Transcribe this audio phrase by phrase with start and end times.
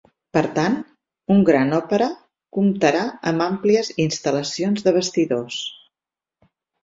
[0.35, 0.77] Per tant,
[1.33, 2.07] un gran òpera
[2.57, 5.61] comptarà amb àmplies instal·lacions de vestidors.